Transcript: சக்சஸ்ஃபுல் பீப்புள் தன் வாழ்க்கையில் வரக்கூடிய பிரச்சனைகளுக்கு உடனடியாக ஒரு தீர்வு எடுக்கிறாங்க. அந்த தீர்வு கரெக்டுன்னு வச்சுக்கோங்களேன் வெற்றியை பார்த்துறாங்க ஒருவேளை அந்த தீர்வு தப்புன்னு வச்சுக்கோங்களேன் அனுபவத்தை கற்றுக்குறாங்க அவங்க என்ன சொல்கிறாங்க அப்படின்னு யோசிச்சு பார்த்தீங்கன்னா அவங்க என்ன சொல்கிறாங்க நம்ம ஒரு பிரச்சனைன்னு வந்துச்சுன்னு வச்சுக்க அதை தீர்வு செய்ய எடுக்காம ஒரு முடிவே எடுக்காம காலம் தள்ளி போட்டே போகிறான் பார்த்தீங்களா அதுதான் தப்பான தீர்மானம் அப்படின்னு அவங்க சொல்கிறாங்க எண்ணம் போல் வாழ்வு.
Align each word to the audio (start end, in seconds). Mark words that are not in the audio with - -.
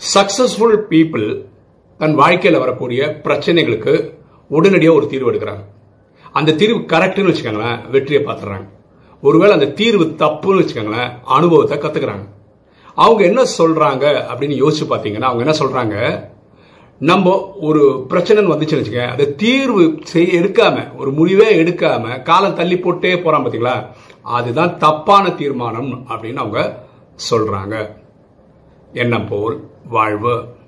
சக்சஸ்ஃபுல் 0.00 0.76
பீப்புள் 0.88 1.26
தன் 1.98 2.14
வாழ்க்கையில் 2.14 2.58
வரக்கூடிய 2.58 3.20
பிரச்சனைகளுக்கு 3.24 3.92
உடனடியாக 4.48 4.98
ஒரு 4.98 5.06
தீர்வு 5.08 5.32
எடுக்கிறாங்க. 5.32 5.64
அந்த 6.32 6.52
தீர்வு 6.52 6.78
கரெக்டுன்னு 6.78 7.30
வச்சுக்கோங்களேன் 7.32 7.90
வெற்றியை 7.90 8.24
பார்த்துறாங்க 8.24 8.66
ஒருவேளை 9.20 9.52
அந்த 9.54 9.66
தீர்வு 9.66 10.04
தப்புன்னு 10.04 10.62
வச்சுக்கோங்களேன் 10.62 11.12
அனுபவத்தை 11.24 11.78
கற்றுக்குறாங்க 11.78 12.24
அவங்க 12.94 13.24
என்ன 13.24 13.42
சொல்கிறாங்க 13.58 14.04
அப்படின்னு 14.28 14.56
யோசிச்சு 14.56 14.86
பார்த்தீங்கன்னா 14.88 15.28
அவங்க 15.30 15.44
என்ன 15.44 15.54
சொல்கிறாங்க 15.58 15.96
நம்ம 16.98 17.54
ஒரு 17.60 18.06
பிரச்சனைன்னு 18.08 18.52
வந்துச்சுன்னு 18.52 18.82
வச்சுக்க 18.82 19.06
அதை 19.06 19.34
தீர்வு 19.34 20.00
செய்ய 20.02 20.40
எடுக்காம 20.40 20.96
ஒரு 20.96 21.10
முடிவே 21.10 21.62
எடுக்காம 21.62 22.22
காலம் 22.22 22.54
தள்ளி 22.54 22.78
போட்டே 22.78 23.18
போகிறான் 23.18 23.44
பார்த்தீங்களா 23.44 23.76
அதுதான் 24.22 24.78
தப்பான 24.78 25.30
தீர்மானம் 25.30 26.06
அப்படின்னு 26.08 26.36
அவங்க 26.36 26.60
சொல்கிறாங்க 27.30 27.74
எண்ணம் 28.92 29.28
போல் 29.28 29.70
வாழ்வு. 29.88 30.56